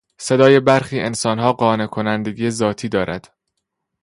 [0.17, 3.33] صدای برخی انسانها قانع کنندگی ذاتی دارد.